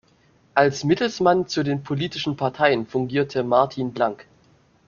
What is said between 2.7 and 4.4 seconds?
fungierte Martin Blank.